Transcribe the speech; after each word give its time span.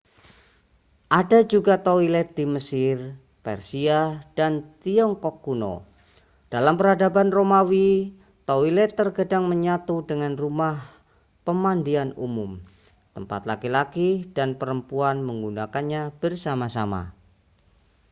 ada 1.21 1.39
juga 1.53 1.75
toilet 1.87 2.27
di 2.37 2.45
mesir 2.53 2.97
persia 3.45 3.99
dan 4.37 4.53
tiongkok 4.83 5.35
kuno 5.45 5.73
dalam 6.53 6.73
peradaban 6.79 7.29
romawi 7.37 7.89
toilet 8.49 8.91
terkadang 8.99 9.43
menyatu 9.51 9.95
dengan 10.09 10.33
rumah 10.43 10.75
pemandian 11.45 12.09
umum 12.25 12.51
tempat 13.15 13.41
laki-laki 13.51 14.09
dan 14.37 14.49
perempuan 14.59 15.17
menggunakannya 15.29 16.01
bersama-sama 16.21 17.01